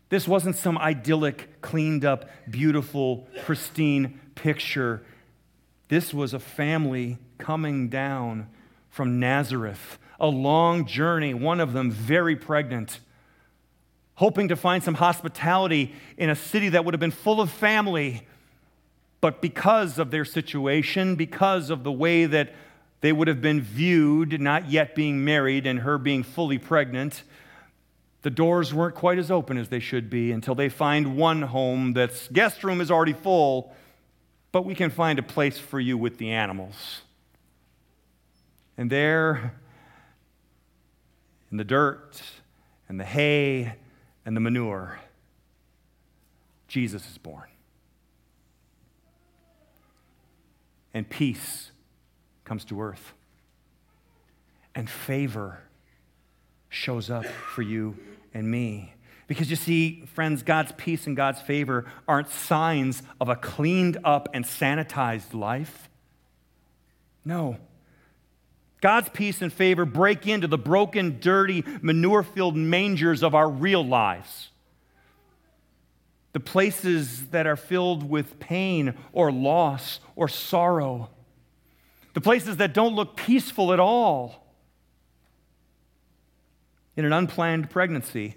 This 0.09 0.27
wasn't 0.27 0.55
some 0.55 0.77
idyllic, 0.77 1.61
cleaned 1.61 2.05
up, 2.05 2.29
beautiful, 2.47 3.27
pristine 3.43 4.19
picture. 4.35 5.01
This 5.87 6.13
was 6.13 6.35
a 6.35 6.39
family 6.39 7.17
coming 7.39 7.89
down 7.89 8.49
from 8.91 9.19
Nazareth, 9.19 9.97
a 10.19 10.27
long 10.27 10.85
journey, 10.85 11.33
one 11.33 11.59
of 11.59 11.73
them 11.73 11.91
very 11.91 12.35
pregnant, 12.35 12.99
hoping 14.15 14.49
to 14.49 14.55
find 14.55 14.83
some 14.83 14.95
hospitality 14.95 15.93
in 16.17 16.29
a 16.29 16.35
city 16.35 16.69
that 16.69 16.83
would 16.83 16.93
have 16.93 16.99
been 16.99 17.11
full 17.11 17.39
of 17.39 17.49
family. 17.49 18.27
But 19.21 19.41
because 19.41 19.99
of 19.99 20.11
their 20.11 20.25
situation, 20.25 21.15
because 21.15 21.69
of 21.69 21.83
the 21.83 21.91
way 21.91 22.25
that 22.25 22.53
they 23.01 23.13
would 23.13 23.27
have 23.27 23.41
been 23.41 23.61
viewed, 23.61 24.41
not 24.41 24.69
yet 24.69 24.95
being 24.95 25.23
married 25.23 25.65
and 25.65 25.79
her 25.79 25.97
being 25.97 26.23
fully 26.23 26.57
pregnant, 26.57 27.23
the 28.21 28.29
doors 28.29 28.73
weren't 28.73 28.95
quite 28.95 29.17
as 29.17 29.31
open 29.31 29.57
as 29.57 29.69
they 29.69 29.79
should 29.79 30.09
be 30.09 30.31
until 30.31 30.55
they 30.55 30.67
find 30.67 31.15
one 31.15 31.41
home 31.41 31.93
that's 31.93 32.27
guest 32.27 32.63
room 32.63 32.81
is 32.81 32.91
already 32.91 33.13
full, 33.13 33.73
but 34.51 34.65
we 34.65 34.75
can 34.75 34.89
find 34.89 35.17
a 35.19 35.23
place 35.23 35.57
for 35.57 35.79
you 35.79 35.97
with 35.97 36.17
the 36.17 36.31
animals. 36.31 37.01
And 38.77 38.89
there, 38.89 39.53
in 41.51 41.57
the 41.57 41.63
dirt 41.63 42.21
and 42.87 42.99
the 42.99 43.05
hay 43.05 43.73
and 44.25 44.35
the 44.35 44.41
manure, 44.41 44.99
Jesus 46.67 47.09
is 47.09 47.17
born. 47.17 47.47
And 50.93 51.09
peace 51.09 51.71
comes 52.45 52.65
to 52.65 52.81
earth. 52.81 53.13
And 54.75 54.89
favor 54.89 55.59
shows 56.69 57.09
up 57.09 57.25
for 57.25 57.61
you 57.61 57.97
and 58.33 58.49
me. 58.49 58.93
Because 59.27 59.49
you 59.49 59.55
see, 59.55 60.05
friends, 60.13 60.41
God's 60.41 60.71
peace 60.71 61.05
and 61.05 61.15
God's 61.15 61.41
favor 61.41 61.85
aren't 62.07 62.29
signs 62.29 63.03
of 63.21 63.29
a 63.29 63.35
cleaned 63.35 63.97
up 64.03 64.29
and 64.33 64.43
sanitized 64.43 65.33
life. 65.33 65.89
No. 67.23 67.57
God's 68.81 69.09
peace 69.09 69.41
and 69.41 69.51
favor 69.51 69.85
break 69.85 70.25
into 70.25 70.47
the 70.47 70.57
broken, 70.57 71.19
dirty, 71.19 71.65
manure 71.81 72.23
filled 72.23 72.55
mangers 72.55 73.23
of 73.23 73.35
our 73.35 73.49
real 73.49 73.85
lives. 73.85 74.49
The 76.31 76.39
places 76.39 77.27
that 77.27 77.45
are 77.45 77.57
filled 77.57 78.09
with 78.09 78.39
pain 78.39 78.93
or 79.11 79.31
loss 79.31 79.99
or 80.15 80.27
sorrow. 80.27 81.09
The 82.13 82.21
places 82.21 82.57
that 82.57 82.73
don't 82.73 82.95
look 82.95 83.15
peaceful 83.17 83.73
at 83.73 83.79
all 83.79 84.45
in 86.95 87.05
an 87.05 87.13
unplanned 87.13 87.69
pregnancy, 87.69 88.35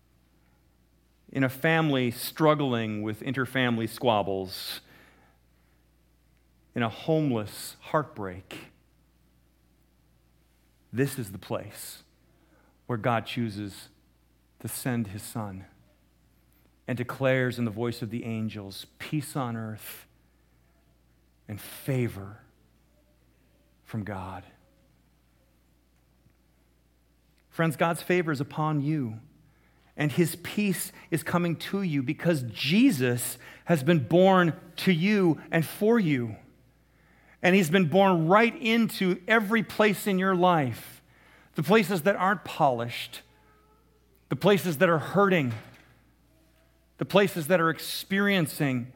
in 1.32 1.44
a 1.44 1.48
family 1.48 2.10
struggling 2.10 3.02
with 3.02 3.20
interfamily 3.20 3.88
squabbles, 3.88 4.80
in 6.74 6.82
a 6.82 6.88
homeless 6.88 7.76
heartbreak. 7.80 8.70
This 10.92 11.18
is 11.18 11.32
the 11.32 11.38
place 11.38 12.02
where 12.86 12.98
God 12.98 13.26
chooses 13.26 13.88
to 14.60 14.68
send 14.68 15.08
his 15.08 15.22
son 15.22 15.64
and 16.88 16.98
declares 16.98 17.58
in 17.58 17.64
the 17.64 17.70
voice 17.70 18.02
of 18.02 18.10
the 18.10 18.24
angels 18.24 18.86
peace 18.98 19.36
on 19.36 19.56
earth 19.56 20.06
and 21.48 21.60
favor 21.60 22.38
from 23.84 24.04
God. 24.04 24.44
Friends, 27.48 27.76
God's 27.76 28.02
favor 28.02 28.32
is 28.32 28.40
upon 28.40 28.80
you, 28.80 29.18
and 29.96 30.10
his 30.12 30.36
peace 30.36 30.92
is 31.10 31.22
coming 31.22 31.56
to 31.56 31.82
you 31.82 32.02
because 32.02 32.42
Jesus 32.52 33.38
has 33.66 33.82
been 33.82 33.98
born 33.98 34.54
to 34.76 34.92
you 34.92 35.40
and 35.50 35.64
for 35.64 35.98
you. 35.98 36.36
And 37.42 37.54
he's 37.54 37.70
been 37.70 37.86
born 37.86 38.28
right 38.28 38.54
into 38.60 39.20
every 39.26 39.62
place 39.62 40.06
in 40.06 40.18
your 40.18 40.34
life 40.34 41.02
the 41.56 41.62
places 41.62 42.02
that 42.02 42.16
aren't 42.16 42.44
polished, 42.44 43.22
the 44.28 44.36
places 44.36 44.78
that 44.78 44.88
are 44.88 44.98
hurting, 44.98 45.52
the 46.98 47.04
places 47.04 47.48
that 47.48 47.60
are 47.60 47.70
experiencing 47.70 48.92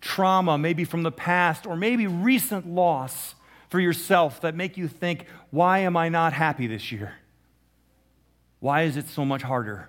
trauma, 0.00 0.56
maybe 0.56 0.84
from 0.84 1.02
the 1.02 1.10
past, 1.10 1.66
or 1.66 1.76
maybe 1.76 2.06
recent 2.06 2.66
loss 2.66 3.34
for 3.68 3.80
yourself 3.80 4.40
that 4.40 4.54
make 4.54 4.76
you 4.76 4.88
think, 4.88 5.26
why 5.50 5.80
am 5.80 5.96
I 5.96 6.08
not 6.08 6.32
happy 6.32 6.66
this 6.66 6.92
year? 6.92 7.14
Why 8.60 8.82
is 8.82 8.96
it 8.96 9.08
so 9.08 9.24
much 9.24 9.42
harder? 9.42 9.88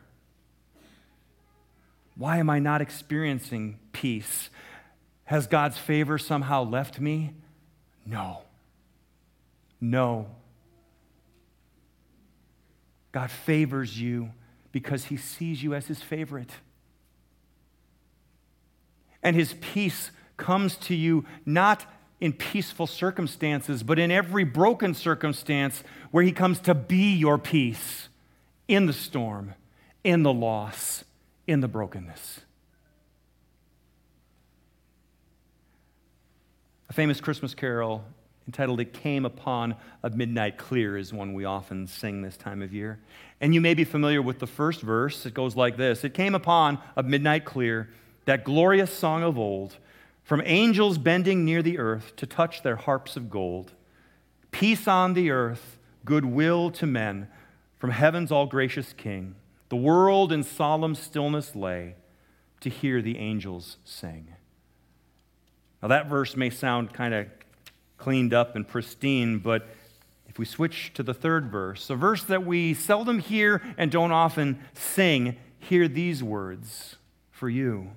Why 2.15 2.37
am 2.37 2.49
I 2.49 2.59
not 2.59 2.81
experiencing 2.81 3.79
peace? 3.91 4.49
Has 5.25 5.45
God's 5.45 5.77
favor 5.77 6.17
somehow 6.17 6.63
left 6.63 6.99
me? 6.99 7.33
No. 8.07 8.41
No. 9.81 10.27
God 13.11 13.29
favors 13.29 13.99
you 13.99 14.31
because 14.71 15.05
he 15.05 15.17
sees 15.17 15.61
you 15.61 15.73
as 15.73 15.87
his 15.87 16.01
favorite. 16.01 16.51
And 19.21 19.35
his 19.35 19.55
peace 19.59 20.11
comes 20.37 20.75
to 20.77 20.95
you 20.95 21.25
not 21.45 21.85
in 22.21 22.33
peaceful 22.33 22.87
circumstances, 22.87 23.83
but 23.83 23.99
in 23.99 24.09
every 24.11 24.43
broken 24.43 24.93
circumstance 24.93 25.83
where 26.11 26.23
he 26.23 26.31
comes 26.31 26.59
to 26.61 26.73
be 26.73 27.13
your 27.13 27.37
peace 27.37 28.09
in 28.67 28.85
the 28.85 28.93
storm, 28.93 29.53
in 30.03 30.23
the 30.23 30.33
loss, 30.33 31.03
in 31.45 31.59
the 31.59 31.67
brokenness. 31.67 32.41
A 36.89 36.94
famous 36.94 37.20
Christmas 37.20 37.53
carol 37.53 38.06
entitled 38.48 38.79
It 38.79 38.94
Came 38.94 39.25
Upon 39.25 39.75
a 40.03 40.10
Midnight 40.10 40.58
Clear 40.58 40.98
is 40.98 41.12
one 41.12 41.34
we 41.34 41.44
often 41.44 41.86
sing 41.86 42.22
this 42.22 42.38
time 42.38 42.62
of 42.62 42.74
year. 42.74 43.00
And 43.41 43.53
you 43.53 43.60
may 43.60 43.74
be 43.74 43.84
familiar 43.84 44.22
with 44.22 44.39
the 44.39 44.48
first 44.48 44.82
verse. 44.82 45.25
It 45.25 45.34
goes 45.34 45.56
like 45.56 45.75
this 45.75 46.03
It 46.06 46.13
came 46.13 46.34
upon 46.34 46.79
a 46.96 47.03
midnight 47.03 47.44
clear, 47.44 47.89
that 48.25 48.46
glorious 48.46 48.91
song 48.91 49.22
of 49.22 49.38
old, 49.38 49.77
from 50.24 50.41
angels 50.46 50.98
bending 50.98 51.44
near 51.44 51.62
the 51.62 51.77
earth 51.77 52.15
to 52.17 52.25
touch 52.25 52.63
their 52.63 52.77
harps 52.77 53.17
of 53.17 53.29
gold. 53.29 53.74
Peace 54.51 54.88
on 54.88 55.13
the 55.13 55.29
earth, 55.29 55.77
goodwill 56.06 56.72
to 56.72 56.86
men 56.86 57.27
from 57.77 57.91
heaven's 57.91 58.32
all 58.32 58.46
gracious 58.46 58.94
King, 58.94 59.36
the 59.70 59.75
world 59.75 60.32
in 60.32 60.41
solemn 60.41 60.96
stillness 60.96 61.53
lay 61.53 61.96
to 62.62 62.70
hear 62.70 63.01
the 63.01 63.17
angels 63.17 63.77
sing. 63.84 64.29
Now, 65.81 65.89
that 65.89 66.07
verse 66.07 66.36
may 66.36 66.50
sound 66.50 66.93
kind 66.93 67.13
of 67.13 67.27
cleaned 67.98 68.34
up 68.34 68.55
and 68.55 68.67
pristine, 68.67 69.39
but 69.39 69.67
if 70.27 70.39
we 70.39 70.46
switch 70.46 70.91
to 70.96 71.03
the 71.03 71.13
third 71.13 71.51
verse, 71.51 71.89
a 71.89 71.96
verse 71.96 72.24
that 72.25 72.46
we 72.46 72.74
seldom 72.74 73.19
hear 73.19 73.62
and 73.77 73.91
don't 73.91 74.12
often 74.12 74.60
sing, 74.74 75.36
hear 75.60 75.88
these 75.88 76.24
words 76.24 76.96
for 77.31 77.50
you. 77.50 77.91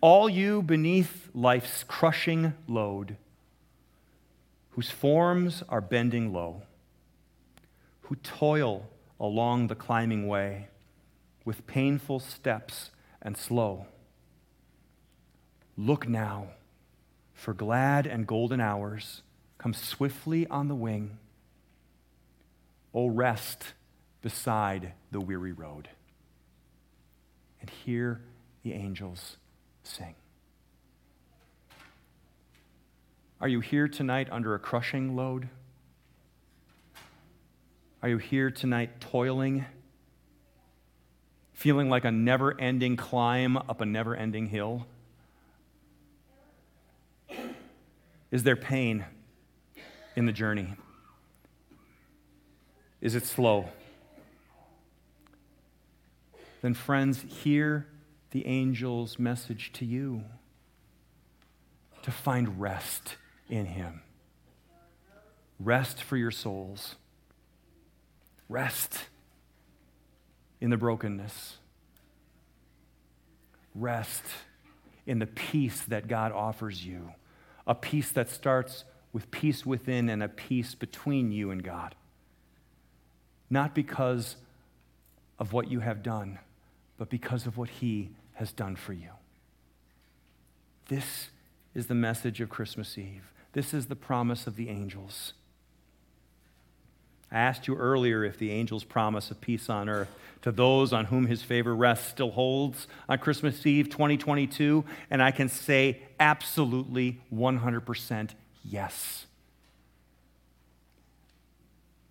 All 0.00 0.28
you 0.28 0.62
beneath 0.62 1.28
life's 1.34 1.84
crushing 1.84 2.54
load, 2.68 3.16
whose 4.70 4.90
forms 4.90 5.62
are 5.68 5.80
bending 5.80 6.32
low 6.32 6.62
who 8.04 8.16
toil 8.16 8.88
along 9.18 9.66
the 9.66 9.74
climbing 9.74 10.26
way 10.26 10.68
with 11.44 11.66
painful 11.66 12.20
steps 12.20 12.90
and 13.22 13.36
slow. 13.36 13.86
Look 15.76 16.08
now, 16.08 16.48
for 17.32 17.52
glad 17.52 18.06
and 18.06 18.26
golden 18.26 18.60
hours 18.60 19.22
come 19.58 19.74
swiftly 19.74 20.46
on 20.46 20.68
the 20.68 20.74
wing. 20.74 21.18
O 22.92 23.08
rest 23.08 23.74
beside 24.22 24.92
the 25.10 25.20
weary 25.20 25.52
road 25.52 25.88
and 27.60 27.68
hear 27.68 28.20
the 28.62 28.72
angels 28.72 29.36
sing. 29.82 30.14
Are 33.40 33.48
you 33.48 33.60
here 33.60 33.88
tonight 33.88 34.28
under 34.30 34.54
a 34.54 34.58
crushing 34.58 35.16
load? 35.16 35.48
Are 38.02 38.08
you 38.08 38.18
here 38.18 38.50
tonight 38.50 39.00
toiling 39.00 39.64
feeling 41.52 41.88
like 41.88 42.04
a 42.04 42.10
never 42.10 42.58
ending 42.60 42.96
climb 42.96 43.56
up 43.56 43.80
a 43.80 43.86
never 43.86 44.14
ending 44.14 44.46
hill? 44.46 44.86
Is 48.34 48.42
there 48.42 48.56
pain 48.56 49.04
in 50.16 50.26
the 50.26 50.32
journey? 50.32 50.74
Is 53.00 53.14
it 53.14 53.26
slow? 53.26 53.68
Then, 56.60 56.74
friends, 56.74 57.24
hear 57.28 57.86
the 58.32 58.44
angel's 58.44 59.20
message 59.20 59.70
to 59.74 59.84
you 59.84 60.24
to 62.02 62.10
find 62.10 62.60
rest 62.60 63.18
in 63.48 63.66
him. 63.66 64.02
Rest 65.60 66.02
for 66.02 66.16
your 66.16 66.32
souls. 66.32 66.96
Rest 68.48 69.04
in 70.60 70.70
the 70.70 70.76
brokenness. 70.76 71.58
Rest 73.76 74.24
in 75.06 75.20
the 75.20 75.26
peace 75.26 75.82
that 75.82 76.08
God 76.08 76.32
offers 76.32 76.84
you. 76.84 77.12
A 77.66 77.74
peace 77.74 78.10
that 78.12 78.28
starts 78.30 78.84
with 79.12 79.30
peace 79.30 79.64
within 79.64 80.08
and 80.08 80.22
a 80.22 80.28
peace 80.28 80.74
between 80.74 81.32
you 81.32 81.50
and 81.50 81.62
God. 81.62 81.94
Not 83.48 83.74
because 83.74 84.36
of 85.38 85.52
what 85.52 85.70
you 85.70 85.80
have 85.80 86.02
done, 86.02 86.38
but 86.98 87.10
because 87.10 87.46
of 87.46 87.56
what 87.56 87.68
He 87.68 88.10
has 88.34 88.52
done 88.52 88.76
for 88.76 88.92
you. 88.92 89.10
This 90.88 91.28
is 91.74 91.86
the 91.86 91.94
message 91.94 92.40
of 92.40 92.48
Christmas 92.48 92.98
Eve. 92.98 93.32
This 93.52 93.72
is 93.72 93.86
the 93.86 93.96
promise 93.96 94.46
of 94.46 94.56
the 94.56 94.68
angels. 94.68 95.32
I 97.34 97.40
asked 97.40 97.66
you 97.66 97.74
earlier 97.74 98.24
if 98.24 98.38
the 98.38 98.52
angel's 98.52 98.84
promise 98.84 99.32
of 99.32 99.40
peace 99.40 99.68
on 99.68 99.88
earth 99.88 100.08
to 100.42 100.52
those 100.52 100.92
on 100.92 101.06
whom 101.06 101.26
his 101.26 101.42
favor 101.42 101.74
rests 101.74 102.06
still 102.08 102.30
holds 102.30 102.86
on 103.08 103.18
Christmas 103.18 103.66
Eve 103.66 103.90
2022, 103.90 104.84
and 105.10 105.20
I 105.20 105.32
can 105.32 105.48
say 105.48 106.00
absolutely 106.20 107.20
100% 107.34 108.30
yes. 108.64 109.26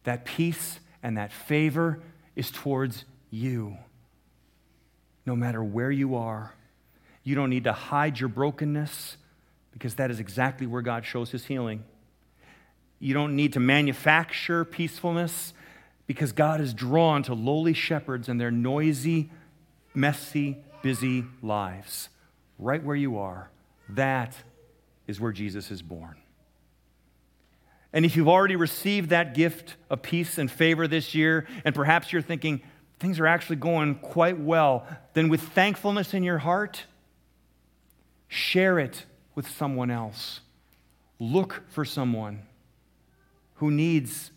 That 0.03 0.25
peace 0.25 0.82
and 1.01 1.18
that 1.18 1.32
favor 1.32 2.01
is 2.36 2.51
towards 2.51 3.06
you, 3.32 3.77
no 5.25 5.38
matter 5.38 5.63
where 5.63 5.92
you 5.92 6.15
are. 6.15 6.53
You 7.24 7.36
don't 7.36 7.50
need 7.50 7.63
to 7.63 7.72
hide 7.72 8.20
your 8.20 8.27
brokenness 8.27 9.15
because 9.72 9.96
that 9.96 10.12
is 10.12 10.20
exactly 10.20 10.68
where 10.68 10.82
God 10.82 11.06
shows 11.06 11.32
his 11.32 11.46
healing. 11.46 11.86
You 13.04 13.14
don't 13.14 13.36
need 13.36 13.52
to 13.54 13.60
manufacture 13.60 14.64
peacefulness 14.64 15.54
because 16.08 16.32
God 16.32 16.62
is 16.62 16.74
drawn 16.74 17.22
to 17.24 17.34
lowly 17.34 17.74
shepherds 17.74 18.30
and 18.30 18.40
their 18.40 18.50
noisy, 18.50 19.30
messy, 19.94 20.60
busy 20.82 21.26
lives. 21.42 22.08
Right 22.58 22.82
where 22.82 22.96
you 22.96 23.18
are, 23.18 23.50
that 23.90 24.34
is 25.06 25.20
where 25.20 25.34
Jesus 25.34 25.70
is 25.70 25.82
born. 25.82 26.16
And 27.92 28.06
if 28.06 28.16
you've 28.16 28.30
already 28.30 28.56
received 28.56 29.10
that 29.10 29.34
gift 29.34 29.76
of 29.90 30.02
peace 30.02 30.38
and 30.38 30.50
favor 30.50 30.88
this 30.88 31.14
year, 31.14 31.46
and 31.66 31.76
perhaps 31.76 32.14
you're 32.14 32.22
thinking 32.22 32.62
things 33.00 33.20
are 33.20 33.28
actually 33.28 33.58
going 33.58 33.96
quite 33.96 34.40
well, 34.40 34.88
then 35.12 35.28
with 35.28 35.42
thankfulness 35.42 36.14
in 36.14 36.24
your 36.24 36.38
heart, 36.38 36.86
share 38.30 38.80
it 38.80 39.04
with 39.36 39.50
someone 39.50 39.92
else. 39.92 40.40
Look 41.20 41.64
for 41.68 41.84
someone 41.84 42.44
who 43.63 43.72
needs 43.72 44.32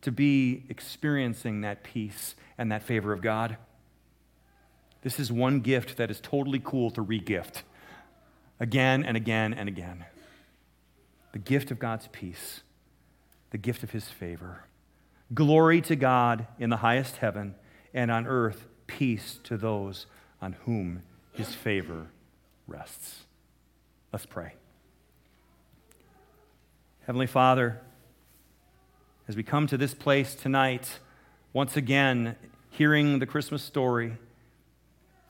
to 0.00 0.12
be 0.12 0.62
experiencing 0.68 1.62
that 1.62 1.82
peace 1.82 2.36
and 2.56 2.70
that 2.70 2.80
favor 2.80 3.12
of 3.12 3.20
God. 3.20 3.56
This 5.02 5.18
is 5.18 5.32
one 5.32 5.58
gift 5.58 5.96
that 5.96 6.12
is 6.12 6.20
totally 6.20 6.60
cool 6.62 6.92
to 6.92 7.04
regift 7.04 7.62
again 8.60 9.02
and 9.02 9.16
again 9.16 9.52
and 9.52 9.68
again. 9.68 10.04
The 11.32 11.40
gift 11.40 11.72
of 11.72 11.80
God's 11.80 12.06
peace, 12.12 12.60
the 13.50 13.58
gift 13.58 13.82
of 13.82 13.90
his 13.90 14.06
favor. 14.06 14.66
Glory 15.34 15.80
to 15.80 15.96
God 15.96 16.46
in 16.60 16.70
the 16.70 16.76
highest 16.76 17.16
heaven, 17.16 17.56
and 17.92 18.12
on 18.12 18.28
earth, 18.28 18.68
peace 18.86 19.40
to 19.42 19.56
those 19.56 20.06
on 20.40 20.52
whom 20.66 21.02
his 21.32 21.52
favor 21.52 22.06
rests. 22.68 23.24
Let's 24.12 24.24
pray. 24.24 24.52
Heavenly 27.08 27.26
Father, 27.26 27.80
as 29.28 29.34
we 29.34 29.42
come 29.42 29.66
to 29.68 29.78
this 29.78 29.94
place 29.94 30.34
tonight, 30.34 30.98
once 31.54 31.74
again, 31.74 32.36
hearing 32.68 33.18
the 33.18 33.24
Christmas 33.24 33.62
story, 33.62 34.18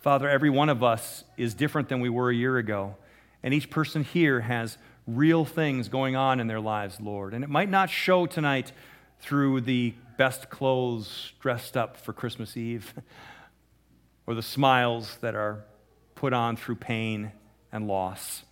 Father, 0.00 0.28
every 0.28 0.50
one 0.50 0.70
of 0.70 0.82
us 0.82 1.22
is 1.36 1.54
different 1.54 1.88
than 1.88 2.00
we 2.00 2.08
were 2.08 2.30
a 2.30 2.34
year 2.34 2.58
ago. 2.58 2.96
And 3.44 3.54
each 3.54 3.70
person 3.70 4.02
here 4.02 4.40
has 4.40 4.76
real 5.06 5.44
things 5.44 5.88
going 5.88 6.16
on 6.16 6.40
in 6.40 6.48
their 6.48 6.58
lives, 6.58 7.00
Lord. 7.00 7.32
And 7.32 7.44
it 7.44 7.48
might 7.48 7.70
not 7.70 7.90
show 7.90 8.26
tonight 8.26 8.72
through 9.20 9.60
the 9.60 9.94
best 10.16 10.50
clothes 10.50 11.32
dressed 11.38 11.76
up 11.76 11.96
for 11.96 12.12
Christmas 12.12 12.56
Eve 12.56 12.92
or 14.26 14.34
the 14.34 14.42
smiles 14.42 15.16
that 15.20 15.36
are 15.36 15.64
put 16.16 16.32
on 16.32 16.56
through 16.56 16.74
pain 16.74 17.30
and 17.70 17.86
loss. 17.86 18.42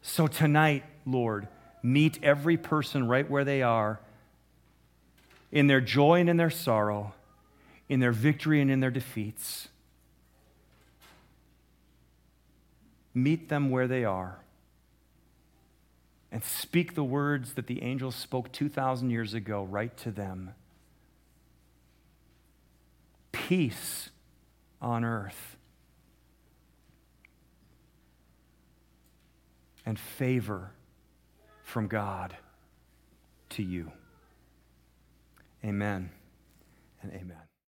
So 0.00 0.26
tonight, 0.28 0.84
Lord, 1.04 1.46
meet 1.82 2.18
every 2.22 2.56
person 2.56 3.06
right 3.06 3.28
where 3.28 3.44
they 3.44 3.62
are 3.62 4.00
in 5.52 5.66
their 5.66 5.80
joy 5.80 6.20
and 6.20 6.28
in 6.28 6.36
their 6.36 6.50
sorrow, 6.50 7.12
in 7.88 8.00
their 8.00 8.12
victory 8.12 8.60
and 8.60 8.70
in 8.70 8.80
their 8.80 8.90
defeats. 8.90 9.68
Meet 13.12 13.48
them 13.48 13.70
where 13.70 13.88
they 13.88 14.04
are 14.04 14.38
and 16.32 16.44
speak 16.44 16.94
the 16.94 17.04
words 17.04 17.54
that 17.54 17.66
the 17.66 17.82
angels 17.82 18.14
spoke 18.14 18.52
2,000 18.52 19.10
years 19.10 19.34
ago 19.34 19.64
right 19.64 19.96
to 19.98 20.10
them. 20.10 20.54
Peace 23.32 24.10
on 24.80 25.04
earth 25.04 25.56
and 29.84 29.98
favor 29.98 30.70
from 31.70 31.86
God 31.86 32.36
to 33.50 33.62
you. 33.62 33.92
Amen 35.64 36.10
and 37.02 37.12
amen. 37.12 37.49